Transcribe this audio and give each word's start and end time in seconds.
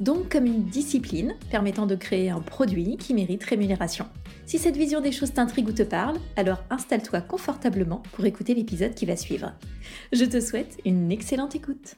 Donc 0.00 0.30
comme 0.30 0.46
une 0.46 0.64
discipline 0.64 1.34
permettant 1.50 1.86
de 1.86 1.96
créer 1.96 2.30
un 2.30 2.40
produit 2.40 2.96
qui 2.96 3.14
mérite 3.14 3.42
rémunération. 3.42 4.06
Si 4.46 4.58
cette 4.58 4.76
vision 4.76 5.00
des 5.00 5.12
choses 5.12 5.32
t'intrigue 5.32 5.68
ou 5.68 5.72
te 5.72 5.82
parle, 5.82 6.18
alors 6.36 6.62
installe-toi 6.70 7.20
confortablement 7.20 8.02
pour 8.12 8.24
écouter 8.24 8.54
l'épisode 8.54 8.94
qui 8.94 9.06
va 9.06 9.16
suivre. 9.16 9.52
Je 10.12 10.24
te 10.24 10.40
souhaite 10.40 10.78
une 10.84 11.10
excellente 11.10 11.56
écoute. 11.56 11.96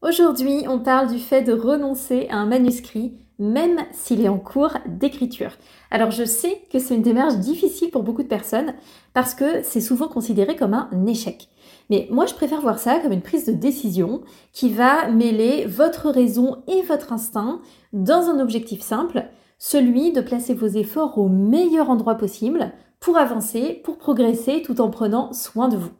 Aujourd'hui, 0.00 0.64
on 0.66 0.80
parle 0.80 1.12
du 1.12 1.18
fait 1.18 1.42
de 1.42 1.52
renoncer 1.52 2.26
à 2.30 2.36
un 2.36 2.46
manuscrit, 2.46 3.23
même 3.38 3.80
s'il 3.92 4.24
est 4.24 4.28
en 4.28 4.38
cours 4.38 4.76
d'écriture. 4.86 5.52
Alors 5.90 6.10
je 6.10 6.24
sais 6.24 6.62
que 6.72 6.78
c'est 6.78 6.94
une 6.94 7.02
démarche 7.02 7.36
difficile 7.36 7.90
pour 7.90 8.02
beaucoup 8.02 8.22
de 8.22 8.28
personnes, 8.28 8.74
parce 9.12 9.34
que 9.34 9.62
c'est 9.62 9.80
souvent 9.80 10.08
considéré 10.08 10.56
comme 10.56 10.74
un 10.74 11.06
échec. 11.06 11.48
Mais 11.90 12.08
moi, 12.10 12.26
je 12.26 12.34
préfère 12.34 12.60
voir 12.60 12.78
ça 12.78 12.98
comme 12.98 13.12
une 13.12 13.22
prise 13.22 13.46
de 13.46 13.52
décision 13.52 14.22
qui 14.52 14.70
va 14.70 15.08
mêler 15.08 15.66
votre 15.66 16.10
raison 16.10 16.62
et 16.66 16.82
votre 16.82 17.12
instinct 17.12 17.60
dans 17.92 18.28
un 18.28 18.40
objectif 18.40 18.80
simple, 18.80 19.26
celui 19.58 20.12
de 20.12 20.20
placer 20.20 20.54
vos 20.54 20.66
efforts 20.66 21.18
au 21.18 21.28
meilleur 21.28 21.90
endroit 21.90 22.16
possible 22.16 22.72
pour 23.00 23.16
avancer, 23.18 23.80
pour 23.84 23.98
progresser 23.98 24.62
tout 24.62 24.80
en 24.80 24.90
prenant 24.90 25.32
soin 25.32 25.68
de 25.68 25.76
vous. 25.76 25.90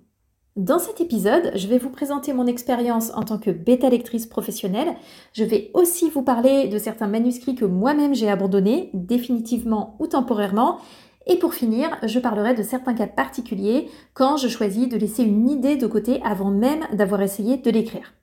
Dans 0.56 0.78
cet 0.78 1.00
épisode, 1.00 1.50
je 1.56 1.66
vais 1.66 1.78
vous 1.78 1.90
présenter 1.90 2.32
mon 2.32 2.46
expérience 2.46 3.10
en 3.16 3.24
tant 3.24 3.38
que 3.38 3.50
bêta 3.50 3.88
lectrice 3.88 4.26
professionnelle. 4.26 4.94
Je 5.32 5.42
vais 5.42 5.72
aussi 5.74 6.10
vous 6.10 6.22
parler 6.22 6.68
de 6.68 6.78
certains 6.78 7.08
manuscrits 7.08 7.56
que 7.56 7.64
moi-même 7.64 8.14
j'ai 8.14 8.30
abandonnés, 8.30 8.90
définitivement 8.94 9.96
ou 9.98 10.06
temporairement. 10.06 10.78
Et 11.26 11.40
pour 11.40 11.54
finir, 11.54 11.98
je 12.04 12.20
parlerai 12.20 12.54
de 12.54 12.62
certains 12.62 12.94
cas 12.94 13.08
particuliers 13.08 13.88
quand 14.12 14.36
je 14.36 14.46
choisis 14.46 14.88
de 14.88 14.96
laisser 14.96 15.24
une 15.24 15.50
idée 15.50 15.74
de 15.74 15.88
côté 15.88 16.22
avant 16.22 16.52
même 16.52 16.86
d'avoir 16.92 17.20
essayé 17.20 17.56
de 17.56 17.70
l'écrire. 17.72 18.14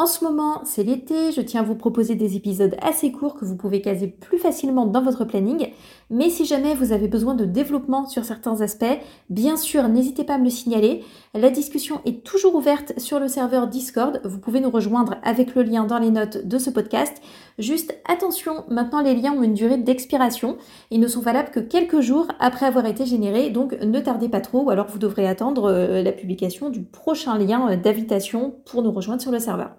En 0.00 0.06
ce 0.06 0.24
moment, 0.24 0.62
c'est 0.64 0.82
l'été, 0.82 1.30
je 1.30 1.42
tiens 1.42 1.60
à 1.60 1.62
vous 1.62 1.74
proposer 1.74 2.14
des 2.14 2.34
épisodes 2.34 2.74
assez 2.80 3.12
courts 3.12 3.34
que 3.34 3.44
vous 3.44 3.58
pouvez 3.58 3.82
caser 3.82 4.06
plus 4.06 4.38
facilement 4.38 4.86
dans 4.86 5.02
votre 5.02 5.26
planning, 5.26 5.72
mais 6.08 6.30
si 6.30 6.46
jamais 6.46 6.74
vous 6.74 6.92
avez 6.92 7.06
besoin 7.06 7.34
de 7.34 7.44
développement 7.44 8.06
sur 8.06 8.24
certains 8.24 8.62
aspects, 8.62 8.98
bien 9.28 9.58
sûr, 9.58 9.86
n'hésitez 9.88 10.24
pas 10.24 10.36
à 10.36 10.38
me 10.38 10.44
le 10.44 10.48
signaler. 10.48 11.04
La 11.34 11.50
discussion 11.50 12.00
est 12.06 12.24
toujours 12.24 12.54
ouverte 12.54 12.98
sur 12.98 13.20
le 13.20 13.28
serveur 13.28 13.66
Discord, 13.66 14.22
vous 14.24 14.38
pouvez 14.38 14.60
nous 14.60 14.70
rejoindre 14.70 15.16
avec 15.22 15.54
le 15.54 15.64
lien 15.64 15.84
dans 15.84 15.98
les 15.98 16.10
notes 16.10 16.46
de 16.46 16.56
ce 16.56 16.70
podcast. 16.70 17.20
Juste 17.58 17.94
attention, 18.08 18.64
maintenant 18.70 19.02
les 19.02 19.14
liens 19.14 19.34
ont 19.34 19.42
une 19.42 19.52
durée 19.52 19.76
d'expiration, 19.76 20.56
ils 20.90 21.00
ne 21.00 21.08
sont 21.08 21.20
valables 21.20 21.50
que 21.50 21.60
quelques 21.60 22.00
jours 22.00 22.26
après 22.38 22.64
avoir 22.64 22.86
été 22.86 23.04
générés, 23.04 23.50
donc 23.50 23.74
ne 23.74 24.00
tardez 24.00 24.30
pas 24.30 24.40
trop, 24.40 24.62
ou 24.62 24.70
alors 24.70 24.86
vous 24.86 24.98
devrez 24.98 25.28
attendre 25.28 25.70
euh, 25.70 26.02
la 26.02 26.12
publication 26.12 26.70
du 26.70 26.80
prochain 26.84 27.36
lien 27.36 27.76
d'invitation 27.76 28.54
pour 28.64 28.82
nous 28.82 28.92
rejoindre 28.92 29.20
sur 29.20 29.30
le 29.30 29.38
serveur. 29.38 29.76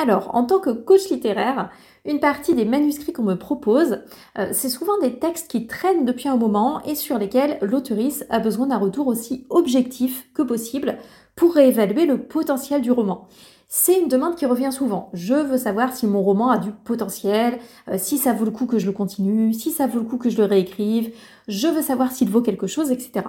Alors, 0.00 0.32
en 0.36 0.44
tant 0.44 0.60
que 0.60 0.70
coach 0.70 1.10
littéraire, 1.10 1.70
une 2.04 2.20
partie 2.20 2.54
des 2.54 2.64
manuscrits 2.64 3.12
qu'on 3.12 3.24
me 3.24 3.34
propose, 3.34 3.98
euh, 4.38 4.50
c'est 4.52 4.68
souvent 4.68 4.96
des 5.00 5.18
textes 5.18 5.50
qui 5.50 5.66
traînent 5.66 6.04
depuis 6.04 6.28
un 6.28 6.36
moment 6.36 6.80
et 6.84 6.94
sur 6.94 7.18
lesquels 7.18 7.58
l'auteurice 7.62 8.24
a 8.30 8.38
besoin 8.38 8.68
d'un 8.68 8.78
retour 8.78 9.08
aussi 9.08 9.44
objectif 9.50 10.32
que 10.34 10.42
possible 10.42 10.98
pour 11.34 11.52
réévaluer 11.52 12.06
le 12.06 12.22
potentiel 12.22 12.80
du 12.80 12.92
roman. 12.92 13.26
C'est 13.66 14.00
une 14.00 14.06
demande 14.06 14.36
qui 14.36 14.46
revient 14.46 14.70
souvent. 14.70 15.10
Je 15.14 15.34
veux 15.34 15.58
savoir 15.58 15.92
si 15.92 16.06
mon 16.06 16.22
roman 16.22 16.50
a 16.50 16.58
du 16.58 16.70
potentiel, 16.70 17.58
euh, 17.88 17.96
si 17.98 18.18
ça 18.18 18.32
vaut 18.32 18.44
le 18.44 18.52
coup 18.52 18.66
que 18.66 18.78
je 18.78 18.86
le 18.86 18.92
continue, 18.92 19.52
si 19.52 19.72
ça 19.72 19.88
vaut 19.88 19.98
le 19.98 20.04
coup 20.04 20.16
que 20.16 20.30
je 20.30 20.36
le 20.36 20.44
réécrive, 20.44 21.12
je 21.48 21.66
veux 21.66 21.82
savoir 21.82 22.12
s'il 22.12 22.30
vaut 22.30 22.40
quelque 22.40 22.68
chose, 22.68 22.92
etc. 22.92 23.24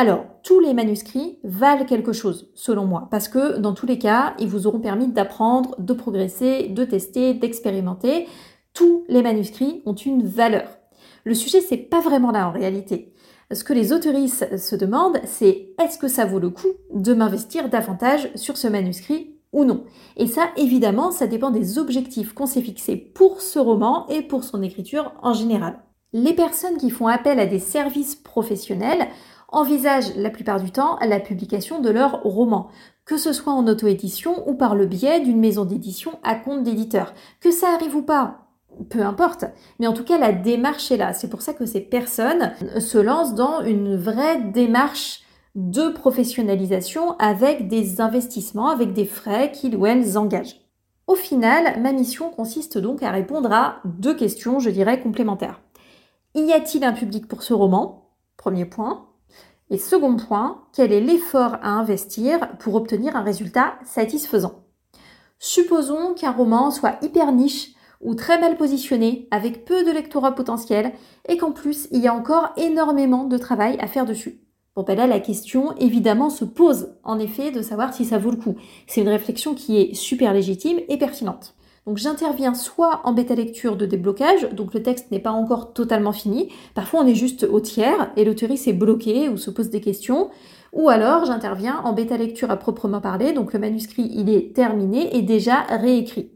Alors, 0.00 0.26
tous 0.44 0.60
les 0.60 0.74
manuscrits 0.74 1.40
valent 1.42 1.84
quelque 1.84 2.12
chose, 2.12 2.52
selon 2.54 2.84
moi, 2.84 3.08
parce 3.10 3.26
que 3.26 3.58
dans 3.58 3.74
tous 3.74 3.86
les 3.86 3.98
cas, 3.98 4.36
ils 4.38 4.46
vous 4.46 4.68
auront 4.68 4.78
permis 4.78 5.08
d'apprendre, 5.08 5.74
de 5.80 5.92
progresser, 5.92 6.68
de 6.68 6.84
tester, 6.84 7.34
d'expérimenter. 7.34 8.28
Tous 8.74 9.04
les 9.08 9.24
manuscrits 9.24 9.82
ont 9.86 9.96
une 9.96 10.24
valeur. 10.24 10.68
Le 11.24 11.34
sujet, 11.34 11.60
c'est 11.60 11.76
pas 11.76 11.98
vraiment 11.98 12.30
là 12.30 12.46
en 12.46 12.52
réalité. 12.52 13.12
Ce 13.52 13.64
que 13.64 13.72
les 13.72 13.92
autoristes 13.92 14.56
se 14.56 14.76
demandent, 14.76 15.18
c'est 15.24 15.70
est-ce 15.82 15.98
que 15.98 16.06
ça 16.06 16.26
vaut 16.26 16.38
le 16.38 16.50
coup 16.50 16.68
de 16.94 17.12
m'investir 17.12 17.68
davantage 17.68 18.30
sur 18.36 18.56
ce 18.56 18.68
manuscrit 18.68 19.34
ou 19.50 19.64
non? 19.64 19.82
Et 20.16 20.28
ça, 20.28 20.50
évidemment, 20.56 21.10
ça 21.10 21.26
dépend 21.26 21.50
des 21.50 21.76
objectifs 21.76 22.34
qu'on 22.34 22.46
s'est 22.46 22.62
fixés 22.62 22.94
pour 22.94 23.40
ce 23.40 23.58
roman 23.58 24.06
et 24.06 24.22
pour 24.22 24.44
son 24.44 24.62
écriture 24.62 25.12
en 25.22 25.32
général. 25.32 25.80
Les 26.12 26.34
personnes 26.34 26.78
qui 26.78 26.88
font 26.88 27.08
appel 27.08 27.40
à 27.40 27.46
des 27.46 27.58
services 27.58 28.14
professionnels 28.14 29.08
envisagent 29.48 30.14
la 30.16 30.30
plupart 30.30 30.60
du 30.60 30.70
temps 30.70 30.98
la 31.00 31.20
publication 31.20 31.80
de 31.80 31.90
leur 31.90 32.22
roman, 32.22 32.68
que 33.04 33.16
ce 33.16 33.32
soit 33.32 33.52
en 33.52 33.66
auto-édition 33.66 34.48
ou 34.48 34.54
par 34.54 34.74
le 34.74 34.86
biais 34.86 35.20
d'une 35.20 35.40
maison 35.40 35.64
d'édition 35.64 36.18
à 36.22 36.34
compte 36.34 36.62
d'éditeur. 36.62 37.14
Que 37.40 37.50
ça 37.50 37.68
arrive 37.74 37.96
ou 37.96 38.02
pas, 38.02 38.48
peu 38.90 39.02
importe. 39.02 39.46
Mais 39.78 39.86
en 39.86 39.94
tout 39.94 40.04
cas, 40.04 40.18
la 40.18 40.32
démarche 40.32 40.90
est 40.90 40.98
là. 40.98 41.14
C'est 41.14 41.30
pour 41.30 41.42
ça 41.42 41.54
que 41.54 41.66
ces 41.66 41.80
personnes 41.80 42.52
se 42.78 42.98
lancent 42.98 43.34
dans 43.34 43.62
une 43.62 43.96
vraie 43.96 44.40
démarche 44.40 45.22
de 45.54 45.88
professionnalisation 45.88 47.16
avec 47.18 47.68
des 47.68 48.00
investissements, 48.00 48.68
avec 48.68 48.92
des 48.92 49.06
frais 49.06 49.50
qu'ils 49.50 49.76
ou 49.76 49.86
elles 49.86 50.18
engagent. 50.18 50.60
Au 51.06 51.14
final, 51.14 51.80
ma 51.80 51.92
mission 51.92 52.30
consiste 52.30 52.76
donc 52.76 53.02
à 53.02 53.10
répondre 53.10 53.50
à 53.50 53.80
deux 53.86 54.14
questions, 54.14 54.60
je 54.60 54.68
dirais, 54.68 55.00
complémentaires. 55.00 55.62
Y 56.34 56.52
a-t-il 56.52 56.84
un 56.84 56.92
public 56.92 57.26
pour 57.26 57.42
ce 57.42 57.54
roman? 57.54 58.12
Premier 58.36 58.66
point. 58.66 59.07
Et 59.70 59.78
second 59.78 60.16
point, 60.16 60.62
quel 60.72 60.92
est 60.92 61.00
l'effort 61.00 61.56
à 61.62 61.70
investir 61.70 62.56
pour 62.58 62.74
obtenir 62.74 63.16
un 63.16 63.22
résultat 63.22 63.74
satisfaisant? 63.84 64.64
Supposons 65.38 66.14
qu'un 66.14 66.32
roman 66.32 66.70
soit 66.70 66.96
hyper 67.02 67.32
niche 67.32 67.74
ou 68.00 68.14
très 68.14 68.40
mal 68.40 68.56
positionné, 68.56 69.28
avec 69.30 69.64
peu 69.64 69.84
de 69.84 69.90
lectorat 69.90 70.34
potentiel, 70.34 70.92
et 71.28 71.36
qu'en 71.36 71.52
plus 71.52 71.88
il 71.90 72.00
y 72.00 72.08
a 72.08 72.14
encore 72.14 72.50
énormément 72.56 73.24
de 73.24 73.36
travail 73.36 73.76
à 73.80 73.88
faire 73.88 74.06
dessus. 74.06 74.40
Bon 74.74 74.84
ben 74.84 74.96
là 74.96 75.06
la 75.06 75.20
question 75.20 75.74
évidemment 75.76 76.30
se 76.30 76.44
pose 76.44 76.94
en 77.02 77.18
effet 77.18 77.50
de 77.50 77.62
savoir 77.62 77.92
si 77.92 78.04
ça 78.04 78.18
vaut 78.18 78.30
le 78.30 78.36
coup. 78.36 78.54
C'est 78.86 79.00
une 79.00 79.08
réflexion 79.08 79.54
qui 79.54 79.80
est 79.80 79.94
super 79.94 80.32
légitime 80.32 80.78
et 80.88 80.96
pertinente. 80.96 81.56
Donc 81.88 81.96
j'interviens 81.96 82.52
soit 82.52 83.00
en 83.04 83.14
bêta 83.14 83.34
lecture 83.34 83.74
de 83.74 83.86
déblocage, 83.86 84.50
donc 84.52 84.74
le 84.74 84.82
texte 84.82 85.10
n'est 85.10 85.20
pas 85.20 85.30
encore 85.30 85.72
totalement 85.72 86.12
fini, 86.12 86.52
parfois 86.74 87.00
on 87.00 87.06
est 87.06 87.14
juste 87.14 87.44
au 87.44 87.60
tiers 87.60 88.12
et 88.14 88.26
l'autoriste 88.26 88.68
est 88.68 88.74
bloqué 88.74 89.30
ou 89.30 89.38
se 89.38 89.50
pose 89.50 89.70
des 89.70 89.80
questions, 89.80 90.28
ou 90.74 90.90
alors 90.90 91.24
j'interviens 91.24 91.80
en 91.84 91.94
bêta 91.94 92.18
lecture 92.18 92.50
à 92.50 92.58
proprement 92.58 93.00
parler, 93.00 93.32
donc 93.32 93.54
le 93.54 93.58
manuscrit 93.58 94.06
il 94.14 94.28
est 94.28 94.54
terminé 94.54 95.16
et 95.16 95.22
déjà 95.22 95.62
réécrit. 95.62 96.30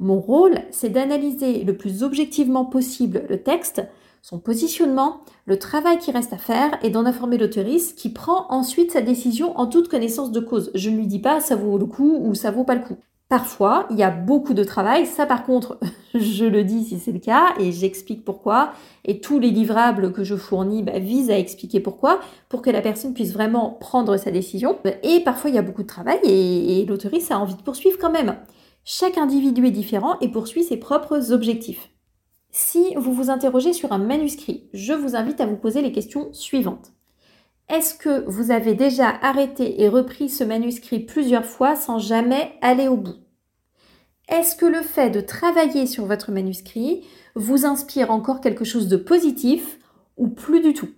Mon 0.00 0.20
rôle, 0.20 0.58
c'est 0.70 0.90
d'analyser 0.90 1.64
le 1.64 1.78
plus 1.78 2.02
objectivement 2.02 2.66
possible 2.66 3.22
le 3.30 3.42
texte, 3.42 3.82
son 4.20 4.38
positionnement, 4.38 5.20
le 5.46 5.58
travail 5.58 5.96
qui 5.96 6.10
reste 6.10 6.34
à 6.34 6.38
faire 6.38 6.78
et 6.82 6.90
d'en 6.90 7.06
informer 7.06 7.38
l'autoriste 7.38 7.96
qui 7.96 8.10
prend 8.10 8.44
ensuite 8.50 8.92
sa 8.92 9.00
décision 9.00 9.58
en 9.58 9.66
toute 9.66 9.88
connaissance 9.88 10.30
de 10.30 10.40
cause. 10.40 10.70
Je 10.74 10.90
ne 10.90 10.98
lui 10.98 11.06
dis 11.06 11.20
pas 11.20 11.40
ça 11.40 11.56
vaut 11.56 11.78
le 11.78 11.86
coup 11.86 12.18
ou 12.20 12.34
ça 12.34 12.50
vaut 12.50 12.64
pas 12.64 12.74
le 12.74 12.82
coup. 12.82 12.98
Parfois, 13.28 13.86
il 13.90 13.96
y 13.96 14.02
a 14.02 14.10
beaucoup 14.10 14.54
de 14.54 14.64
travail. 14.64 15.06
Ça, 15.06 15.26
par 15.26 15.44
contre, 15.44 15.78
je 16.14 16.44
le 16.44 16.62
dis 16.62 16.84
si 16.84 16.98
c'est 16.98 17.12
le 17.12 17.18
cas 17.18 17.54
et 17.58 17.72
j'explique 17.72 18.24
pourquoi. 18.24 18.72
Et 19.04 19.20
tous 19.20 19.38
les 19.38 19.50
livrables 19.50 20.12
que 20.12 20.24
je 20.24 20.36
fournis 20.36 20.82
bah, 20.82 20.98
visent 20.98 21.30
à 21.30 21.38
expliquer 21.38 21.80
pourquoi, 21.80 22.20
pour 22.48 22.62
que 22.62 22.70
la 22.70 22.82
personne 22.82 23.14
puisse 23.14 23.32
vraiment 23.32 23.70
prendre 23.70 24.16
sa 24.16 24.30
décision. 24.30 24.78
Et 25.02 25.20
parfois, 25.20 25.50
il 25.50 25.56
y 25.56 25.58
a 25.58 25.62
beaucoup 25.62 25.82
de 25.82 25.88
travail 25.88 26.18
et, 26.22 26.80
et 26.80 26.86
l'autoriste 26.86 27.32
a 27.32 27.38
envie 27.38 27.56
de 27.56 27.62
poursuivre 27.62 27.98
quand 27.98 28.12
même. 28.12 28.36
Chaque 28.84 29.18
individu 29.18 29.66
est 29.66 29.70
différent 29.70 30.18
et 30.20 30.28
poursuit 30.28 30.62
ses 30.62 30.76
propres 30.76 31.32
objectifs. 31.32 31.90
Si 32.56 32.94
vous 32.94 33.12
vous 33.12 33.30
interrogez 33.30 33.72
sur 33.72 33.90
un 33.90 33.98
manuscrit, 33.98 34.68
je 34.72 34.92
vous 34.92 35.16
invite 35.16 35.40
à 35.40 35.46
vous 35.46 35.56
poser 35.56 35.82
les 35.82 35.90
questions 35.90 36.32
suivantes. 36.32 36.93
Est-ce 37.68 37.94
que 37.94 38.24
vous 38.28 38.50
avez 38.50 38.74
déjà 38.74 39.08
arrêté 39.08 39.82
et 39.82 39.88
repris 39.88 40.28
ce 40.28 40.44
manuscrit 40.44 41.00
plusieurs 41.00 41.46
fois 41.46 41.76
sans 41.76 41.98
jamais 41.98 42.52
aller 42.60 42.88
au 42.88 42.96
bout? 42.96 43.16
Est-ce 44.28 44.54
que 44.54 44.66
le 44.66 44.82
fait 44.82 45.10
de 45.10 45.20
travailler 45.20 45.86
sur 45.86 46.04
votre 46.04 46.30
manuscrit 46.30 47.04
vous 47.34 47.64
inspire 47.64 48.10
encore 48.10 48.40
quelque 48.40 48.64
chose 48.64 48.88
de 48.88 48.96
positif 48.96 49.78
ou 50.16 50.28
plus 50.28 50.60
du 50.60 50.74
tout? 50.74 50.90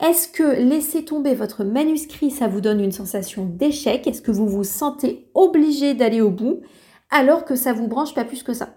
Est-ce 0.00 0.28
que 0.28 0.42
laisser 0.42 1.04
tomber 1.04 1.34
votre 1.34 1.64
manuscrit, 1.64 2.30
ça 2.30 2.48
vous 2.48 2.62
donne 2.62 2.80
une 2.80 2.92
sensation 2.92 3.44
d'échec? 3.44 4.06
Est-ce 4.06 4.22
que 4.22 4.30
vous 4.30 4.48
vous 4.48 4.64
sentez 4.64 5.30
obligé 5.34 5.92
d'aller 5.92 6.22
au 6.22 6.30
bout 6.30 6.62
alors 7.10 7.44
que 7.44 7.56
ça 7.56 7.74
vous 7.74 7.88
branche 7.88 8.14
pas 8.14 8.24
plus 8.24 8.42
que 8.42 8.54
ça? 8.54 8.76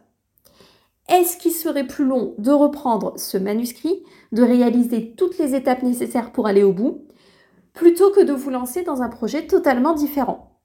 Est-ce 1.09 1.37
qu'il 1.37 1.51
serait 1.51 1.87
plus 1.87 2.05
long 2.05 2.35
de 2.37 2.51
reprendre 2.51 3.13
ce 3.17 3.37
manuscrit, 3.37 4.03
de 4.33 4.43
réaliser 4.43 5.13
toutes 5.17 5.37
les 5.37 5.55
étapes 5.55 5.83
nécessaires 5.83 6.31
pour 6.31 6.47
aller 6.47 6.63
au 6.63 6.73
bout, 6.73 7.05
plutôt 7.73 8.11
que 8.11 8.23
de 8.23 8.33
vous 8.33 8.49
lancer 8.49 8.83
dans 8.83 9.01
un 9.01 9.09
projet 9.09 9.47
totalement 9.47 9.93
différent. 9.93 10.59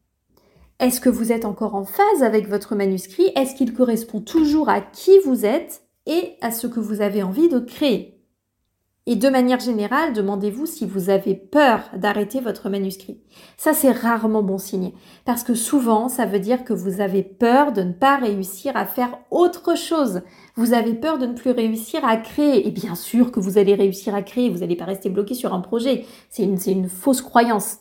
Est-ce 0.79 1.01
que 1.01 1.09
vous 1.09 1.33
êtes 1.33 1.45
encore 1.45 1.75
en 1.75 1.85
phase 1.85 2.23
avec 2.23 2.49
votre 2.49 2.77
manuscrit? 2.77 3.33
Est-ce 3.35 3.57
qu'il 3.57 3.75
correspond 3.75 4.21
toujours 4.21 4.69
à 4.69 4.81
qui 4.81 5.19
vous 5.25 5.45
êtes 5.45 5.83
et 6.07 6.37
à 6.41 6.53
ce 6.53 6.67
que 6.67 6.81
vous 6.81 7.01
avez 7.01 7.23
envie 7.23 7.49
de 7.49 7.59
créer? 7.59 8.18
Et 9.11 9.17
de 9.17 9.31
manière 9.31 9.59
générale, 9.59 10.13
demandez-vous 10.13 10.67
si 10.67 10.85
vous 10.85 11.09
avez 11.09 11.35
peur 11.35 11.81
d'arrêter 11.97 12.41
votre 12.41 12.69
manuscrit. 12.69 13.19
Ça, 13.57 13.73
c'est 13.73 13.91
rarement 13.91 14.43
bon 14.43 14.59
signe, 14.59 14.93
parce 15.25 15.43
que 15.43 15.55
souvent, 15.55 16.11
ça 16.11 16.27
veut 16.27 16.41
dire 16.41 16.63
que 16.63 16.75
vous 16.75 17.01
avez 17.01 17.23
peur 17.23 17.73
de 17.73 17.81
ne 17.81 17.95
pas 17.95 18.19
réussir 18.19 18.77
à 18.77 18.85
faire 18.85 19.17
autre 19.31 19.79
chose. 19.79 20.21
Vous 20.57 20.75
avez 20.75 20.93
peur 20.93 21.17
de 21.17 21.25
ne 21.25 21.33
plus 21.33 21.53
réussir 21.53 22.05
à 22.05 22.19
créer. 22.19 22.69
Et 22.69 22.71
bien 22.71 22.95
sûr 22.95 23.33
que 23.33 23.41
vous 23.41 23.57
allez 23.57 23.75
réussir 23.75 24.15
à 24.15 24.21
créer, 24.21 24.51
vous 24.51 24.59
n'allez 24.59 24.77
pas 24.77 24.85
rester 24.85 25.09
bloqué 25.09 25.33
sur 25.33 25.55
un 25.55 25.61
projet. 25.61 26.05
C'est 26.29 26.43
une, 26.43 26.59
une 26.67 26.91
fausse 26.91 27.23
croyance. 27.23 27.79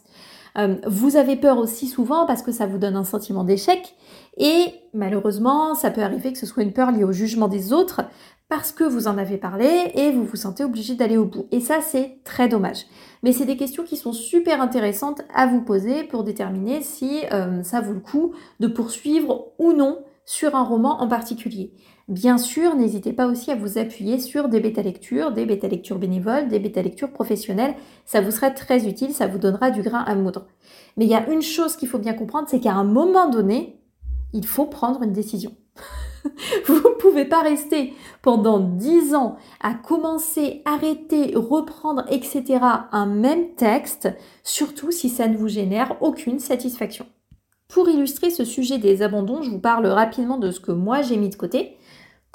Euh, 0.57 0.75
vous 0.87 1.17
avez 1.17 1.35
peur 1.35 1.57
aussi 1.57 1.87
souvent 1.87 2.25
parce 2.25 2.41
que 2.41 2.51
ça 2.51 2.65
vous 2.65 2.77
donne 2.77 2.95
un 2.95 3.03
sentiment 3.03 3.43
d'échec 3.43 3.95
et 4.37 4.73
malheureusement, 4.93 5.75
ça 5.75 5.91
peut 5.91 6.01
arriver 6.01 6.31
que 6.31 6.39
ce 6.39 6.45
soit 6.45 6.63
une 6.63 6.73
peur 6.73 6.91
liée 6.91 7.03
au 7.03 7.11
jugement 7.11 7.47
des 7.47 7.73
autres 7.73 8.01
parce 8.49 8.71
que 8.71 8.83
vous 8.83 9.07
en 9.07 9.17
avez 9.17 9.37
parlé 9.37 9.91
et 9.93 10.11
vous 10.11 10.23
vous 10.23 10.35
sentez 10.37 10.63
obligé 10.63 10.95
d'aller 10.95 11.17
au 11.17 11.25
bout. 11.25 11.47
Et 11.51 11.59
ça, 11.59 11.81
c'est 11.81 12.19
très 12.23 12.47
dommage. 12.47 12.85
Mais 13.23 13.33
c'est 13.33 13.45
des 13.45 13.57
questions 13.57 13.83
qui 13.83 13.97
sont 13.97 14.13
super 14.13 14.61
intéressantes 14.61 15.21
à 15.33 15.47
vous 15.47 15.61
poser 15.61 16.03
pour 16.03 16.23
déterminer 16.23 16.81
si 16.81 17.23
euh, 17.33 17.61
ça 17.63 17.81
vaut 17.81 17.93
le 17.93 17.99
coup 17.99 18.33
de 18.59 18.67
poursuivre 18.67 19.51
ou 19.59 19.73
non 19.73 19.99
sur 20.25 20.55
un 20.55 20.63
roman 20.63 21.01
en 21.01 21.07
particulier. 21.07 21.73
Bien 22.07 22.37
sûr, 22.37 22.73
n'hésitez 22.75 23.11
pas 23.11 23.27
aussi 23.27 23.51
à 23.51 23.55
vous 23.55 23.77
appuyer 23.77 24.19
sur 24.19 24.47
des 24.47 24.61
bêta-lectures, 24.61 25.31
des 25.31 25.45
bêta-lectures 25.45 25.99
bénévoles, 25.99 26.47
des 26.47 26.59
bêta-lectures 26.59 27.11
professionnelles. 27.11 27.75
Ça 28.05 28.21
vous 28.21 28.31
sera 28.31 28.49
très 28.49 28.87
utile, 28.87 29.11
ça 29.11 29.27
vous 29.27 29.39
donnera 29.39 29.71
du 29.71 29.81
grain 29.81 30.05
à 30.07 30.15
moudre. 30.15 30.47
Mais 30.95 31.03
il 31.03 31.11
y 31.11 31.15
a 31.15 31.29
une 31.29 31.41
chose 31.41 31.75
qu'il 31.75 31.89
faut 31.89 31.97
bien 31.97 32.13
comprendre, 32.13 32.47
c'est 32.49 32.61
qu'à 32.61 32.73
un 32.73 32.85
moment 32.85 33.29
donné, 33.29 33.81
il 34.31 34.45
faut 34.45 34.67
prendre 34.67 35.03
une 35.03 35.11
décision. 35.11 35.51
Vous 36.65 36.75
ne 36.75 36.95
pouvez 36.99 37.25
pas 37.25 37.41
rester 37.41 37.93
pendant 38.21 38.59
10 38.59 39.15
ans 39.15 39.37
à 39.61 39.73
commencer, 39.73 40.61
arrêter, 40.65 41.33
reprendre, 41.35 42.03
etc. 42.09 42.59
un 42.91 43.05
même 43.05 43.55
texte, 43.55 44.09
surtout 44.43 44.91
si 44.91 45.09
ça 45.09 45.27
ne 45.27 45.37
vous 45.37 45.47
génère 45.47 45.95
aucune 46.01 46.39
satisfaction. 46.39 47.05
Pour 47.69 47.89
illustrer 47.89 48.29
ce 48.29 48.45
sujet 48.45 48.77
des 48.77 49.01
abandons, 49.01 49.41
je 49.41 49.51
vous 49.51 49.59
parle 49.59 49.87
rapidement 49.87 50.37
de 50.37 50.51
ce 50.51 50.59
que 50.59 50.71
moi 50.71 51.01
j'ai 51.01 51.17
mis 51.17 51.29
de 51.29 51.35
côté. 51.35 51.76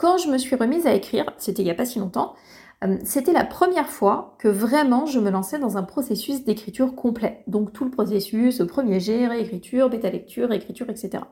Quand 0.03 0.19
je 0.19 0.29
me 0.29 0.37
suis 0.37 0.57
remise 0.57 0.89
à 0.89 0.95
écrire, 0.95 1.27
c'était 1.39 1.63
il 1.63 1.67
n'y 1.67 1.71
a 1.71 1.77
pas 1.77 1.85
si 1.85 2.01
longtemps, 2.01 2.35
euh, 2.83 2.97
c'était 3.05 3.33
la 3.33 3.45
première 3.45 3.89
fois 3.89 4.35
que 4.41 4.49
vraiment 4.49 5.07
je 5.07 5.21
me 5.21 5.31
lançais 5.31 5.61
dans 5.61 5.77
un 5.77 5.85
processus 5.85 6.43
d'écriture 6.43 6.97
complet. 6.97 7.45
Donc 7.47 7.73
tout 7.73 7.85
le 7.85 7.93
processus, 7.93 8.61
premier 8.67 8.99
jet, 8.99 9.29
réécriture, 9.29 9.89
bêta 9.91 10.11
lecture, 10.11 10.51
écriture, 10.51 10.91
etc. 10.91 11.23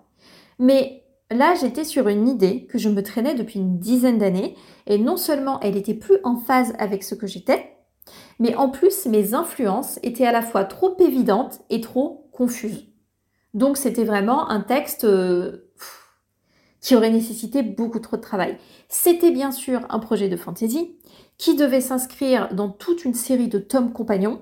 Mais 0.60 1.02
Là, 1.32 1.54
j'étais 1.54 1.84
sur 1.84 2.08
une 2.08 2.26
idée 2.26 2.66
que 2.66 2.76
je 2.76 2.88
me 2.88 3.04
traînais 3.04 3.36
depuis 3.36 3.60
une 3.60 3.78
dizaine 3.78 4.18
d'années, 4.18 4.56
et 4.88 4.98
non 4.98 5.16
seulement 5.16 5.60
elle 5.60 5.76
était 5.76 5.94
plus 5.94 6.16
en 6.24 6.34
phase 6.34 6.72
avec 6.80 7.04
ce 7.04 7.14
que 7.14 7.28
j'étais, 7.28 7.76
mais 8.40 8.56
en 8.56 8.68
plus 8.68 9.06
mes 9.06 9.32
influences 9.32 10.00
étaient 10.02 10.26
à 10.26 10.32
la 10.32 10.42
fois 10.42 10.64
trop 10.64 10.96
évidentes 10.98 11.60
et 11.70 11.80
trop 11.80 12.28
confuses. 12.32 12.88
Donc 13.54 13.76
c'était 13.76 14.02
vraiment 14.02 14.50
un 14.50 14.60
texte 14.60 15.04
euh, 15.04 15.69
qui 16.80 16.96
aurait 16.96 17.10
nécessité 17.10 17.62
beaucoup 17.62 17.98
trop 17.98 18.16
de 18.16 18.22
travail. 18.22 18.56
C'était 18.88 19.30
bien 19.30 19.52
sûr 19.52 19.80
un 19.90 19.98
projet 19.98 20.28
de 20.28 20.36
fantasy 20.36 20.96
qui 21.38 21.54
devait 21.54 21.80
s'inscrire 21.80 22.52
dans 22.54 22.68
toute 22.68 23.04
une 23.04 23.14
série 23.14 23.48
de 23.48 23.58
tomes 23.58 23.92
compagnons, 23.92 24.40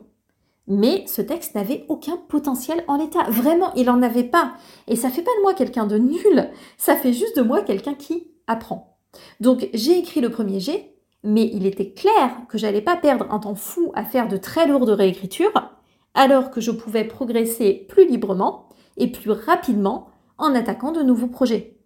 mais 0.66 1.04
ce 1.06 1.22
texte 1.22 1.54
n'avait 1.54 1.84
aucun 1.88 2.16
potentiel 2.16 2.84
en 2.88 2.98
l'état. 2.98 3.24
Vraiment, 3.30 3.72
il 3.74 3.86
n'en 3.86 4.02
avait 4.02 4.24
pas. 4.24 4.54
Et 4.86 4.96
ça 4.96 5.10
fait 5.10 5.22
pas 5.22 5.30
de 5.38 5.42
moi 5.42 5.54
quelqu'un 5.54 5.86
de 5.86 5.98
nul, 5.98 6.50
ça 6.76 6.96
fait 6.96 7.12
juste 7.12 7.36
de 7.36 7.42
moi 7.42 7.62
quelqu'un 7.62 7.94
qui 7.94 8.28
apprend. 8.46 8.98
Donc 9.40 9.68
j'ai 9.74 9.98
écrit 9.98 10.20
le 10.20 10.30
premier 10.30 10.60
jet, 10.60 10.94
mais 11.24 11.50
il 11.52 11.66
était 11.66 11.92
clair 11.92 12.30
que 12.48 12.58
j'allais 12.58 12.82
pas 12.82 12.96
perdre 12.96 13.26
un 13.30 13.38
temps 13.38 13.54
fou 13.54 13.90
à 13.94 14.04
faire 14.04 14.28
de 14.28 14.36
très 14.36 14.66
lourdes 14.66 14.90
réécritures, 14.90 15.72
alors 16.14 16.50
que 16.50 16.60
je 16.60 16.70
pouvais 16.70 17.04
progresser 17.04 17.86
plus 17.88 18.06
librement 18.06 18.68
et 18.96 19.10
plus 19.10 19.30
rapidement 19.30 20.08
en 20.36 20.54
attaquant 20.54 20.92
de 20.92 21.02
nouveaux 21.02 21.28
projets. 21.28 21.77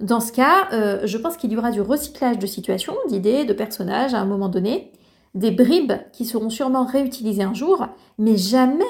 Dans 0.00 0.20
ce 0.20 0.32
cas, 0.32 0.68
euh, 0.72 1.00
je 1.04 1.18
pense 1.18 1.36
qu'il 1.36 1.52
y 1.52 1.56
aura 1.56 1.72
du 1.72 1.80
recyclage 1.80 2.38
de 2.38 2.46
situations, 2.46 2.94
d'idées, 3.08 3.44
de 3.44 3.52
personnages 3.52 4.14
à 4.14 4.20
un 4.20 4.26
moment 4.26 4.48
donné, 4.48 4.92
des 5.34 5.50
bribes 5.50 5.92
qui 6.12 6.24
seront 6.24 6.50
sûrement 6.50 6.84
réutilisées 6.84 7.42
un 7.42 7.54
jour, 7.54 7.86
mais 8.16 8.36
jamais 8.36 8.84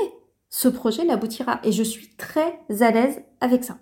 ce 0.50 0.68
projet 0.68 1.04
n'aboutira. 1.04 1.60
Et 1.64 1.72
je 1.72 1.82
suis 1.82 2.08
très 2.16 2.60
à 2.80 2.90
l'aise 2.90 3.22
avec 3.40 3.64
ça. 3.64 3.78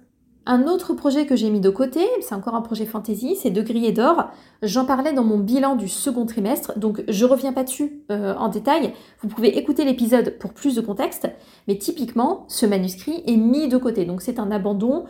Un 0.48 0.68
autre 0.68 0.94
projet 0.94 1.26
que 1.26 1.34
j'ai 1.34 1.50
mis 1.50 1.60
de 1.60 1.70
côté, 1.70 2.06
c'est 2.20 2.36
encore 2.36 2.54
un 2.54 2.62
projet 2.62 2.86
fantasy, 2.86 3.34
c'est 3.34 3.50
De 3.50 3.62
Gris 3.62 3.86
et 3.86 3.90
d'Or. 3.90 4.30
J'en 4.62 4.84
parlais 4.84 5.12
dans 5.12 5.24
mon 5.24 5.38
bilan 5.38 5.74
du 5.74 5.88
second 5.88 6.24
trimestre, 6.24 6.78
donc 6.78 7.02
je 7.08 7.24
reviens 7.24 7.52
pas 7.52 7.64
dessus 7.64 8.04
euh, 8.12 8.36
en 8.36 8.48
détail. 8.48 8.92
Vous 9.20 9.28
pouvez 9.28 9.58
écouter 9.58 9.84
l'épisode 9.84 10.38
pour 10.38 10.52
plus 10.52 10.76
de 10.76 10.80
contexte, 10.80 11.28
mais 11.66 11.76
typiquement, 11.76 12.44
ce 12.46 12.64
manuscrit 12.64 13.24
est 13.26 13.36
mis 13.36 13.66
de 13.66 13.76
côté, 13.76 14.04
donc 14.04 14.22
c'est 14.22 14.38
un 14.38 14.52
abandon 14.52 15.06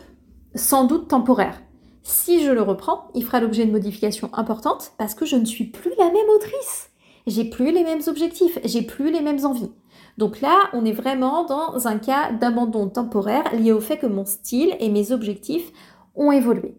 sans 0.54 0.84
doute 0.84 1.08
temporaire. 1.08 1.60
Si 2.06 2.44
je 2.44 2.52
le 2.52 2.62
reprends, 2.62 3.08
il 3.14 3.24
fera 3.24 3.40
l'objet 3.40 3.66
de 3.66 3.72
modifications 3.72 4.30
importantes 4.32 4.92
parce 4.96 5.14
que 5.14 5.26
je 5.26 5.36
ne 5.36 5.44
suis 5.44 5.64
plus 5.64 5.92
la 5.98 6.06
même 6.06 6.28
autrice 6.34 6.90
j'ai 7.26 7.44
plus 7.44 7.72
les 7.72 7.82
mêmes 7.82 8.02
objectifs, 8.06 8.58
j'ai 8.64 8.82
plus 8.82 9.10
les 9.10 9.20
mêmes 9.20 9.44
envies. 9.44 9.72
Donc 10.16 10.40
là, 10.40 10.70
on 10.72 10.84
est 10.84 10.92
vraiment 10.92 11.44
dans 11.44 11.88
un 11.88 11.98
cas 11.98 12.32
d'abandon 12.32 12.88
temporaire 12.88 13.54
lié 13.54 13.72
au 13.72 13.80
fait 13.80 13.98
que 13.98 14.06
mon 14.06 14.24
style 14.24 14.74
et 14.80 14.88
mes 14.88 15.12
objectifs 15.12 15.72
ont 16.14 16.32
évolué. 16.32 16.76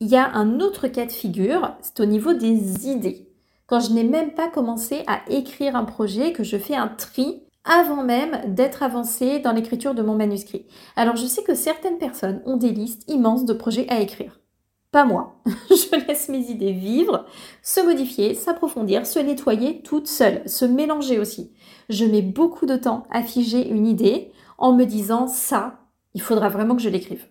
Il 0.00 0.08
y 0.08 0.16
a 0.16 0.30
un 0.34 0.60
autre 0.60 0.88
cas 0.88 1.06
de 1.06 1.12
figure, 1.12 1.74
c'est 1.80 2.00
au 2.00 2.04
niveau 2.04 2.34
des 2.34 2.88
idées. 2.88 3.30
Quand 3.66 3.80
je 3.80 3.92
n'ai 3.92 4.04
même 4.04 4.34
pas 4.34 4.48
commencé 4.48 5.02
à 5.06 5.20
écrire 5.30 5.74
un 5.74 5.84
projet, 5.84 6.32
que 6.32 6.44
je 6.44 6.58
fais 6.58 6.76
un 6.76 6.88
tri 6.88 7.42
avant 7.64 8.04
même 8.04 8.54
d'être 8.54 8.82
avancé 8.82 9.40
dans 9.40 9.52
l'écriture 9.52 9.94
de 9.94 10.02
mon 10.02 10.14
manuscrit. 10.14 10.66
Alors 10.94 11.16
je 11.16 11.26
sais 11.26 11.42
que 11.42 11.54
certaines 11.54 11.98
personnes 11.98 12.42
ont 12.44 12.56
des 12.56 12.70
listes 12.70 13.08
immenses 13.08 13.44
de 13.44 13.54
projets 13.54 13.88
à 13.88 14.00
écrire. 14.00 14.38
Moi. 15.04 15.34
je 15.70 16.06
laisse 16.06 16.28
mes 16.28 16.50
idées 16.50 16.72
vivre, 16.72 17.26
se 17.62 17.80
modifier, 17.80 18.34
s'approfondir, 18.34 19.06
se 19.06 19.18
nettoyer 19.18 19.82
toute 19.82 20.06
seule, 20.06 20.42
se 20.48 20.64
mélanger 20.64 21.18
aussi. 21.18 21.52
Je 21.88 22.04
mets 22.04 22.22
beaucoup 22.22 22.66
de 22.66 22.76
temps 22.76 23.06
à 23.10 23.22
figer 23.22 23.68
une 23.68 23.86
idée 23.86 24.32
en 24.58 24.72
me 24.72 24.84
disant 24.84 25.26
ça, 25.26 25.80
il 26.14 26.22
faudra 26.22 26.48
vraiment 26.48 26.76
que 26.76 26.82
je 26.82 26.88
l'écrive. 26.88 27.26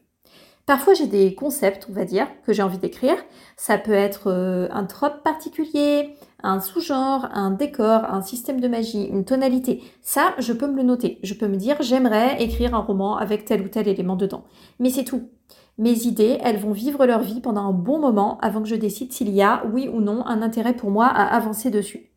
Parfois 0.66 0.96
j'ai 0.96 1.06
des 1.06 1.36
concepts, 1.36 1.88
on 1.90 1.94
va 1.94 2.06
dire, 2.06 2.28
que 2.44 2.52
j'ai 2.52 2.64
envie 2.64 2.80
d'écrire. 2.80 3.18
Ça 3.56 3.78
peut 3.78 3.94
être 3.94 4.32
euh, 4.32 4.68
un 4.72 4.86
trope 4.86 5.22
particulier, 5.24 6.16
un 6.42 6.60
sous-genre, 6.60 7.28
un 7.34 7.52
décor, 7.52 8.06
un 8.06 8.24
système 8.24 8.60
de 8.60 8.68
magie, 8.68 9.06
une 9.06 9.26
tonalité. 9.26 9.84
Ça, 10.02 10.34
je 10.40 10.54
peux 10.54 10.68
me 10.68 10.76
le 10.76 10.84
noter. 10.84 11.20
Je 11.22 11.36
peux 11.36 11.48
me 11.48 11.58
dire 11.58 11.78
j'aimerais 11.82 12.42
écrire 12.42 12.74
un 12.74 12.80
roman 12.80 13.18
avec 13.18 13.46
tel 13.46 13.62
ou 13.62 13.68
tel 13.68 13.88
élément 13.88 14.16
dedans. 14.16 14.44
Mais 14.80 14.90
c'est 14.90 15.04
tout. 15.04 15.30
Mes 15.78 16.06
idées, 16.06 16.38
elles 16.42 16.58
vont 16.58 16.72
vivre 16.72 17.06
leur 17.06 17.22
vie 17.22 17.42
pendant 17.42 17.64
un 17.68 17.74
bon 17.74 18.00
moment 18.00 18.38
avant 18.42 18.62
que 18.62 18.70
je 18.70 18.76
décide 18.76 19.12
s'il 19.12 19.30
y 19.30 19.42
a, 19.42 19.66
oui 19.74 19.90
ou 19.90 20.00
non, 20.00 20.26
un 20.26 20.42
intérêt 20.42 20.76
pour 20.76 20.90
moi 20.90 21.08
à 21.08 21.24
avancer 21.36 21.70
dessus. 21.70 22.12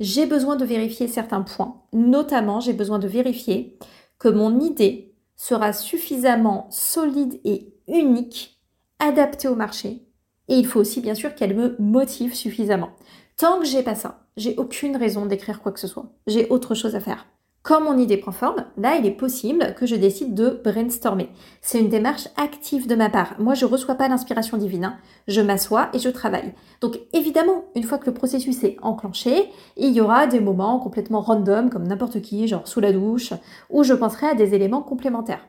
J'ai 0.00 0.26
besoin 0.26 0.56
de 0.56 0.64
vérifier 0.64 1.08
certains 1.08 1.42
points. 1.42 1.82
Notamment, 1.92 2.60
j'ai 2.60 2.74
besoin 2.74 2.98
de 2.98 3.08
vérifier 3.08 3.78
que 4.18 4.28
mon 4.28 4.60
idée 4.60 5.14
sera 5.36 5.72
suffisamment 5.72 6.66
solide 6.70 7.40
et 7.44 7.72
unique, 7.88 8.60
adaptée 8.98 9.48
au 9.48 9.54
marché. 9.54 10.06
Et 10.48 10.54
il 10.56 10.66
faut 10.66 10.80
aussi 10.80 11.00
bien 11.00 11.14
sûr 11.14 11.34
qu'elle 11.34 11.56
me 11.56 11.76
motive 11.78 12.34
suffisamment. 12.34 12.90
Tant 13.36 13.58
que 13.60 13.66
j'ai 13.66 13.82
pas 13.82 13.94
ça, 13.94 14.26
j'ai 14.36 14.56
aucune 14.56 14.96
raison 14.96 15.26
d'écrire 15.26 15.62
quoi 15.62 15.72
que 15.72 15.80
ce 15.80 15.86
soit. 15.86 16.12
J'ai 16.26 16.48
autre 16.48 16.74
chose 16.74 16.94
à 16.94 17.00
faire. 17.00 17.26
Quand 17.68 17.82
mon 17.82 17.98
idée 17.98 18.16
prend 18.16 18.32
forme, 18.32 18.64
là, 18.78 18.96
il 18.96 19.04
est 19.04 19.10
possible 19.10 19.74
que 19.74 19.84
je 19.84 19.94
décide 19.94 20.32
de 20.32 20.58
brainstormer. 20.64 21.28
C'est 21.60 21.78
une 21.78 21.90
démarche 21.90 22.26
active 22.38 22.86
de 22.86 22.94
ma 22.94 23.10
part. 23.10 23.34
Moi, 23.38 23.52
je 23.52 23.66
ne 23.66 23.70
reçois 23.70 23.94
pas 23.94 24.08
l'inspiration 24.08 24.56
divine. 24.56 24.86
Hein. 24.86 24.96
Je 25.26 25.42
m'assois 25.42 25.90
et 25.92 25.98
je 25.98 26.08
travaille. 26.08 26.54
Donc, 26.80 26.98
évidemment, 27.12 27.66
une 27.76 27.82
fois 27.82 27.98
que 27.98 28.06
le 28.06 28.14
processus 28.14 28.64
est 28.64 28.78
enclenché, 28.80 29.50
il 29.76 29.90
y 29.92 30.00
aura 30.00 30.26
des 30.26 30.40
moments 30.40 30.78
complètement 30.78 31.20
random, 31.20 31.68
comme 31.68 31.86
n'importe 31.86 32.22
qui, 32.22 32.48
genre 32.48 32.66
sous 32.66 32.80
la 32.80 32.90
douche, 32.90 33.34
où 33.68 33.84
je 33.84 33.92
penserai 33.92 34.28
à 34.28 34.34
des 34.34 34.54
éléments 34.54 34.80
complémentaires. 34.80 35.46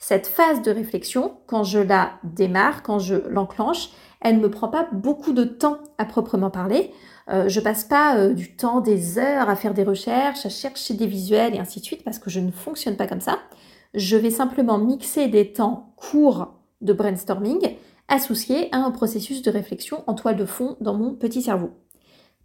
Cette 0.00 0.26
phase 0.26 0.62
de 0.62 0.72
réflexion, 0.72 1.34
quand 1.46 1.62
je 1.62 1.78
la 1.78 2.14
démarre, 2.24 2.82
quand 2.82 2.98
je 2.98 3.14
l'enclenche, 3.28 3.90
elle 4.22 4.36
ne 4.36 4.42
me 4.42 4.50
prend 4.50 4.68
pas 4.68 4.88
beaucoup 4.92 5.32
de 5.32 5.44
temps 5.44 5.78
à 5.98 6.04
proprement 6.04 6.50
parler. 6.50 6.92
Euh, 7.28 7.48
je 7.48 7.60
passe 7.60 7.84
pas 7.84 8.16
euh, 8.16 8.34
du 8.34 8.56
temps, 8.56 8.80
des 8.80 9.18
heures 9.18 9.48
à 9.48 9.56
faire 9.56 9.74
des 9.74 9.84
recherches, 9.84 10.44
à 10.46 10.48
chercher 10.48 10.94
des 10.94 11.06
visuels 11.06 11.54
et 11.54 11.58
ainsi 11.58 11.80
de 11.80 11.84
suite 11.84 12.04
parce 12.04 12.18
que 12.18 12.30
je 12.30 12.40
ne 12.40 12.50
fonctionne 12.50 12.96
pas 12.96 13.06
comme 13.06 13.20
ça. 13.20 13.38
Je 13.94 14.16
vais 14.16 14.30
simplement 14.30 14.78
mixer 14.78 15.28
des 15.28 15.52
temps 15.52 15.92
courts 15.96 16.54
de 16.80 16.92
brainstorming 16.92 17.76
associé 18.08 18.68
à 18.74 18.78
un 18.78 18.90
processus 18.90 19.42
de 19.42 19.50
réflexion 19.50 20.02
en 20.06 20.14
toile 20.14 20.36
de 20.36 20.44
fond 20.44 20.76
dans 20.80 20.94
mon 20.94 21.14
petit 21.14 21.42
cerveau. 21.42 21.70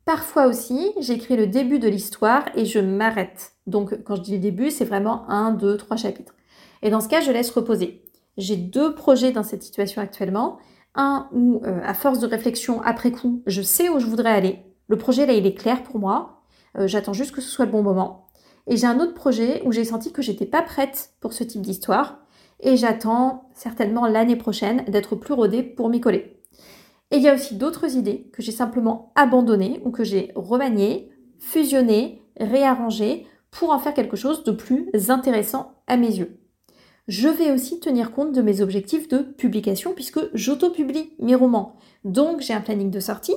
Parfois 0.06 0.48
aussi, 0.48 0.94
j'écris 1.00 1.36
le 1.36 1.48
début 1.48 1.80
de 1.80 1.90
l'histoire 1.90 2.46
et 2.56 2.66
je 2.66 2.80
m'arrête. 2.80 3.54
Donc 3.66 4.04
quand 4.04 4.16
je 4.16 4.22
dis 4.22 4.34
le 4.34 4.40
début, 4.40 4.72
c'est 4.72 4.86
vraiment 4.86 5.30
un, 5.30 5.52
deux, 5.52 5.76
trois 5.76 5.98
chapitres. 5.98 6.36
Et 6.82 6.90
dans 6.90 7.02
ce 7.02 7.10
cas, 7.10 7.22
je 7.22 7.32
laisse 7.32 7.50
reposer. 7.50 8.04
J'ai 8.38 8.56
deux 8.56 8.94
projets 8.94 9.32
dans 9.32 9.44
cette 9.44 9.64
situation 9.64 10.02
actuellement. 10.02 10.60
Un 10.98 11.30
où, 11.32 11.62
euh, 11.64 11.80
à 11.84 11.94
force 11.94 12.20
de 12.20 12.28
réflexion 12.28 12.82
après 12.82 13.12
coup, 13.12 13.44
je 13.46 13.62
sais 13.62 13.88
où 13.88 14.00
je 14.00 14.08
voudrais 14.08 14.32
aller. 14.32 14.66
Le 14.88 14.98
projet 14.98 15.26
là, 15.26 15.34
il 15.34 15.46
est 15.46 15.54
clair 15.54 15.84
pour 15.84 16.00
moi. 16.00 16.42
Euh, 16.78 16.88
j'attends 16.88 17.14
juste 17.14 17.32
que 17.32 17.42
ce 17.42 17.50
soit 17.50 17.66
le 17.66 17.72
bon 17.72 17.84
moment. 17.84 18.28
Et 18.66 18.76
j'ai 18.78 18.88
un 18.88 19.00
autre 19.00 19.14
projet 19.14 19.62
où 19.64 19.72
j'ai 19.72 19.86
senti 19.86 20.12
que 20.12 20.22
j'étais 20.22 20.46
pas 20.46 20.62
prête 20.62 21.12
pour 21.22 21.34
ce 21.34 21.44
type 21.44 21.62
d'histoire. 21.62 22.18
Et 22.60 22.76
j'attends 22.76 23.50
certainement 23.54 24.08
l'année 24.08 24.36
prochaine 24.36 24.84
d'être 24.88 25.16
plus 25.16 25.34
rodée 25.34 25.64
pour 25.64 25.90
m'y 25.90 26.02
coller. 26.02 26.42
Et 27.12 27.18
il 27.18 27.22
y 27.22 27.30
a 27.30 27.36
aussi 27.36 27.56
d'autres 27.56 27.96
idées 27.96 28.30
que 28.34 28.42
j'ai 28.42 28.52
simplement 28.52 29.14
abandonnées 29.16 29.82
ou 29.86 29.92
que 29.92 30.04
j'ai 30.04 30.32
remaniées, 30.36 31.12
fusionnées, 31.40 32.24
réarrangées 32.40 33.26
pour 33.52 33.70
en 33.70 33.80
faire 33.80 33.94
quelque 33.94 34.18
chose 34.18 34.44
de 34.44 34.52
plus 34.52 34.90
intéressant 35.10 35.76
à 35.88 35.96
mes 35.96 36.18
yeux. 36.18 36.40
Je 37.08 37.30
vais 37.30 37.52
aussi 37.52 37.80
tenir 37.80 38.12
compte 38.12 38.34
de 38.34 38.42
mes 38.42 38.60
objectifs 38.60 39.08
de 39.08 39.20
publication 39.20 39.94
puisque 39.94 40.20
j'auto-publie 40.34 41.14
mes 41.20 41.36
romans. 41.36 41.78
Donc 42.04 42.42
j'ai 42.42 42.54
un 42.54 42.60
planning 42.60 42.92
de 42.92 43.00
sortie, 43.00 43.36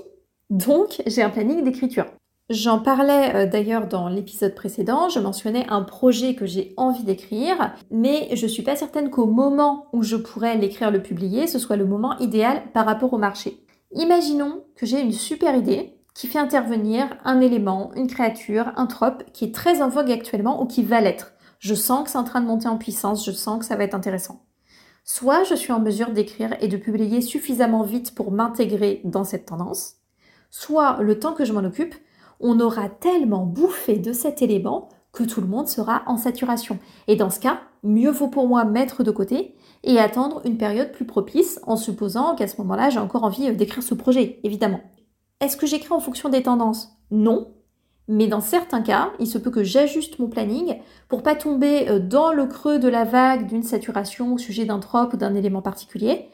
donc 0.51 1.01
j'ai 1.07 1.23
un 1.23 1.31
planning 1.31 1.63
d'écriture. 1.63 2.07
J'en 2.49 2.81
parlais 2.81 3.33
euh, 3.37 3.47
d'ailleurs 3.47 3.87
dans 3.87 4.09
l'épisode 4.09 4.57
précédent, 4.57 5.09
je 5.09 5.21
mentionnais 5.21 5.67
un 5.69 5.83
projet 5.83 6.35
que 6.35 6.47
j'ai 6.47 6.75
envie 6.77 7.05
d'écrire, 7.05 7.73
mais 7.93 8.29
je 8.35 8.49
suis 8.49 8.65
pas 8.65 8.75
certaine 8.75 9.09
qu'au 9.09 9.27
moment 9.27 9.87
où 9.93 10.03
je 10.03 10.17
pourrais 10.17 10.57
l'écrire, 10.57 10.91
le 10.91 11.01
publier, 11.01 11.47
ce 11.47 11.61
soit 11.61 11.77
le 11.77 11.87
moment 11.87 12.19
idéal 12.19 12.65
par 12.75 12.87
rapport 12.87 13.13
au 13.13 13.19
marché. 13.19 13.65
Imaginons 13.93 14.65
que 14.75 14.85
j'ai 14.85 15.01
une 15.01 15.13
super 15.13 15.55
idée 15.55 15.95
qui 16.17 16.27
fait 16.27 16.41
intervenir 16.41 17.07
un 17.25 17.41
élément, 17.41 17.93
une 17.95 18.09
créature, 18.09 18.73
un 18.75 18.87
trope 18.87 19.23
qui 19.33 19.45
est 19.45 19.55
très 19.55 19.81
en 19.81 19.89
vogue 19.89 20.11
actuellement 20.11 20.61
ou 20.61 20.67
qui 20.67 20.83
va 20.83 21.01
l'être. 21.01 21.35
Je 21.61 21.75
sens 21.75 22.05
que 22.05 22.11
c'est 22.11 22.19
en 22.19 22.25
train 22.25 22.41
de 22.41 22.47
monter 22.47 22.69
en 22.69 22.79
puissance, 22.79 23.25
je 23.25 23.33
sens 23.33 23.59
que 23.59 23.65
ça 23.67 23.77
va 23.77 23.85
être 23.85 23.95
intéressant. 23.95 24.43
Soit 25.05 25.45
je 25.45 25.55
suis 25.55 25.73
en 25.73 25.81
mesure 25.81 26.11
d'écrire 26.11 26.57
et 26.61 26.69
de 26.69 26.79
publier 26.79 27.21
suffisamment 27.21 27.83
vite 27.83 28.15
pour 28.15 28.33
m'intégrer 28.33 29.03
dans 29.05 29.25
cette 29.25 29.45
tendance, 29.45 29.97
soit 30.51 30.99
le 31.03 31.19
temps 31.19 31.35
que 31.35 31.45
je 31.45 31.53
m'en 31.53 31.65
occupe, 31.65 31.95
on 32.41 32.61
aura 32.61 32.89
tellement 32.89 33.45
bouffé 33.45 33.99
de 33.99 34.15
cet 34.15 34.41
élément 34.41 34.89
que 35.13 35.23
tout 35.23 35.43
le 35.43 35.47
monde 35.47 35.69
sera 35.69 36.03
en 36.07 36.17
saturation. 36.17 36.79
Et 37.09 37.17
dans 37.17 37.29
ce 37.29 37.41
cas, 37.41 37.61
mieux 37.83 38.11
vaut 38.11 38.29
pour 38.29 38.49
moi 38.49 38.65
mettre 38.65 39.03
de 39.03 39.11
côté 39.11 39.55
et 39.85 39.99
attendre 39.99 40.41
une 40.47 40.57
période 40.57 40.93
plus 40.93 41.05
propice 41.07 41.61
en 41.65 41.77
supposant 41.77 42.35
qu'à 42.37 42.47
ce 42.47 42.57
moment-là, 42.59 42.89
j'ai 42.89 43.01
encore 43.01 43.25
envie 43.25 43.49
euh, 43.49 43.55
d'écrire 43.55 43.83
ce 43.83 43.95
projet, 43.95 44.41
évidemment. 44.45 44.81
Est-ce 45.41 45.57
que 45.57 45.67
j'écris 45.67 45.93
en 45.93 46.01
fonction 46.01 46.31
des 46.31 46.43
tendances? 46.43 46.97
Non. 47.11 47.53
Mais 48.13 48.27
dans 48.27 48.41
certains 48.41 48.83
cas, 48.83 49.13
il 49.21 49.29
se 49.29 49.39
peut 49.39 49.53
que 49.53 49.63
j'ajuste 49.63 50.19
mon 50.19 50.27
planning 50.27 50.79
pour 51.09 51.23
pas 51.23 51.37
tomber 51.37 51.89
euh, 51.89 52.01
dans 52.01 52.33
le 52.33 52.47
creux 52.47 52.81
de 52.81 52.89
la 52.89 53.05
vague 53.05 53.47
d'une 53.47 53.63
saturation 53.63 54.35
au 54.35 54.39
sujet 54.39 54.65
d'un 54.65 54.81
trope 54.81 55.15
ou 55.15 55.17
d'un 55.17 55.37
élément 55.37 55.63
particulier, 55.63 56.29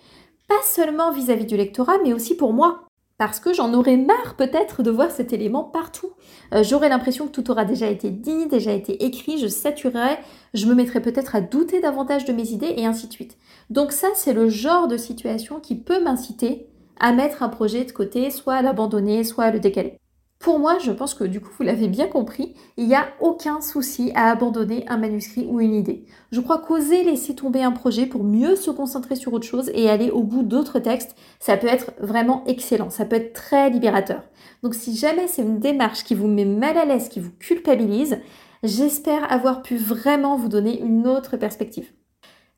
pas 0.49 0.55
seulement 0.65 1.13
vis-à-vis 1.13 1.45
-vis 1.45 1.49
du 1.49 1.57
lectorat, 1.59 1.99
mais 2.03 2.15
aussi 2.15 2.35
pour 2.35 2.55
moi 2.55 2.87
parce 3.19 3.41
que 3.41 3.53
j'en 3.53 3.75
aurais 3.75 3.99
marre 3.99 4.37
peut-être 4.37 4.83
de 4.83 4.91
voir 4.91 5.11
cet 5.11 5.35
élément 5.35 5.65
partout. 5.65 6.11
Euh, 6.55 6.63
j'aurais 6.63 6.89
l'impression 6.89 7.27
que 7.27 7.33
tout 7.33 7.51
aura 7.51 7.67
déjà 7.67 7.89
été 7.89 8.11
dit, 8.11 8.47
déjà 8.47 8.73
été 8.73 9.05
écrit, 9.05 9.39
je 9.39 9.47
saturerais, 9.47 10.19
je 10.55 10.67
me 10.67 10.75
mettrais 10.75 11.03
peut-être 11.03 11.37
à 11.37 11.43
douter 11.43 11.81
davantage 11.81 12.25
de 12.25 12.33
mes 12.33 12.53
idées 12.53 12.75
et 12.77 12.87
ainsi 12.87 13.07
de 13.07 13.13
suite. 13.13 13.37
Donc 13.69 13.93
ça, 13.93 14.09
c'est 14.15 14.33
le 14.33 14.49
genre 14.49 14.89
de 14.89 14.97
situation 14.97 15.61
qui 15.61 15.77
peut 15.77 16.03
m'inciter 16.03 16.69
à 17.01 17.13
mettre 17.13 17.43
un 17.43 17.51
projet 17.51 17.85
de 17.85 17.93
côté, 17.93 18.31
soit 18.31 18.55
à 18.55 18.63
l'abandonner, 18.63 19.25
soit 19.25 19.45
à 19.45 19.51
le 19.51 19.61
décaler. 19.61 19.99
Pour 20.47 20.61
moi, 20.61 20.79
je 20.79 20.93
pense 20.93 21.15
que 21.15 21.25
du 21.25 21.41
coup, 21.41 21.51
vous 21.59 21.65
l'avez 21.65 21.89
bien 21.89 22.07
compris, 22.07 22.55
il 22.77 22.87
n'y 22.87 22.95
a 22.95 23.09
aucun 23.19 23.61
souci 23.61 24.13
à 24.15 24.31
abandonner 24.31 24.85
un 24.87 24.97
manuscrit 24.97 25.45
ou 25.45 25.61
une 25.61 25.75
idée. 25.75 26.05
Je 26.31 26.41
crois 26.41 26.59
qu'oser 26.59 27.03
laisser 27.03 27.35
tomber 27.35 27.65
un 27.65 27.73
projet 27.73 28.07
pour 28.07 28.23
mieux 28.23 28.55
se 28.55 28.71
concentrer 28.71 29.17
sur 29.17 29.33
autre 29.33 29.45
chose 29.45 29.73
et 29.75 29.91
aller 29.91 30.09
au 30.09 30.23
bout 30.23 30.45
d'autres 30.45 30.79
textes, 30.79 31.17
ça 31.41 31.57
peut 31.57 31.67
être 31.67 31.95
vraiment 31.99 32.45
excellent, 32.47 32.91
ça 32.91 33.05
peut 33.05 33.17
être 33.17 33.33
très 33.33 33.71
libérateur. 33.71 34.23
Donc 34.63 34.77
si 34.77 34.95
jamais 34.95 35.27
c'est 35.27 35.43
une 35.43 35.59
démarche 35.59 36.05
qui 36.05 36.15
vous 36.15 36.29
met 36.29 36.45
mal 36.45 36.79
à 36.79 36.85
l'aise, 36.85 37.09
qui 37.09 37.19
vous 37.19 37.33
culpabilise, 37.41 38.21
j'espère 38.63 39.33
avoir 39.33 39.63
pu 39.63 39.77
vraiment 39.77 40.37
vous 40.37 40.49
donner 40.49 40.81
une 40.81 41.09
autre 41.09 41.37
perspective. 41.37 41.91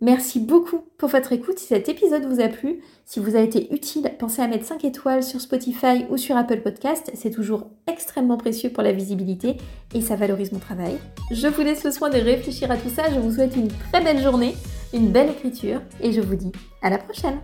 Merci 0.01 0.39
beaucoup 0.39 0.85
pour 0.97 1.09
votre 1.09 1.33
écoute. 1.33 1.59
Si 1.59 1.67
cet 1.67 1.89
épisode 1.89 2.25
vous 2.25 2.41
a 2.41 2.47
plu, 2.47 2.81
si 3.05 3.19
vous 3.19 3.35
a 3.35 3.41
été 3.41 3.75
utile, 3.75 4.13
pensez 4.17 4.41
à 4.41 4.47
mettre 4.47 4.65
5 4.65 4.85
étoiles 4.85 5.25
sur 5.25 5.41
Spotify 5.41 6.07
ou 6.09 6.17
sur 6.17 6.37
Apple 6.37 6.61
Podcast. 6.61 7.11
C'est 7.15 7.33
toujours 7.33 7.67
extrêmement 7.89 8.37
précieux 8.37 8.71
pour 8.71 8.85
la 8.85 8.93
visibilité 8.93 9.57
et 9.95 10.01
ça 10.01 10.15
valorise 10.15 10.53
mon 10.53 10.61
travail. 10.61 10.99
Je 11.33 11.49
vous 11.49 11.63
laisse 11.63 11.83
le 11.83 11.91
soin 11.91 12.11
de 12.11 12.19
réfléchir 12.19 12.71
à 12.71 12.77
tout 12.77 12.91
ça. 12.91 13.11
Je 13.13 13.19
vous 13.19 13.33
souhaite 13.33 13.57
une 13.57 13.69
très 13.69 14.01
belle 14.01 14.23
journée, 14.23 14.55
une 14.95 15.11
belle 15.11 15.31
écriture 15.31 15.81
et 16.01 16.13
je 16.13 16.21
vous 16.21 16.37
dis 16.37 16.53
à 16.81 16.91
la 16.91 16.99
prochaine. 16.99 17.41